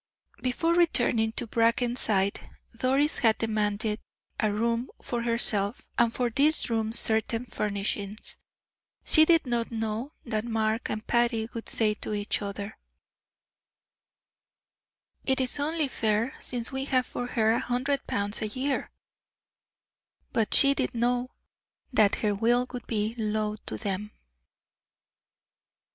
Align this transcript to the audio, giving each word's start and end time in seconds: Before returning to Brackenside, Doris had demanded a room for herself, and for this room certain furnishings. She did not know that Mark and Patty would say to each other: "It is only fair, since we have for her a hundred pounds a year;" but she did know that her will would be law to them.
Before 0.41 0.73
returning 0.73 1.31
to 1.33 1.45
Brackenside, 1.45 2.49
Doris 2.75 3.19
had 3.19 3.37
demanded 3.37 3.99
a 4.39 4.51
room 4.51 4.89
for 4.99 5.21
herself, 5.21 5.85
and 5.95 6.11
for 6.11 6.31
this 6.31 6.71
room 6.71 6.91
certain 6.91 7.45
furnishings. 7.45 8.35
She 9.05 9.25
did 9.25 9.45
not 9.45 9.69
know 9.69 10.13
that 10.25 10.43
Mark 10.43 10.89
and 10.89 11.05
Patty 11.05 11.47
would 11.53 11.69
say 11.69 11.93
to 11.93 12.15
each 12.15 12.41
other: 12.41 12.79
"It 15.23 15.39
is 15.39 15.59
only 15.59 15.87
fair, 15.87 16.33
since 16.41 16.71
we 16.71 16.85
have 16.85 17.05
for 17.05 17.27
her 17.27 17.51
a 17.51 17.59
hundred 17.59 18.07
pounds 18.07 18.41
a 18.41 18.47
year;" 18.47 18.89
but 20.33 20.55
she 20.55 20.73
did 20.73 20.95
know 20.95 21.29
that 21.93 22.15
her 22.25 22.33
will 22.33 22.65
would 22.73 22.87
be 22.87 23.13
law 23.19 23.55
to 23.67 23.77
them. 23.77 24.09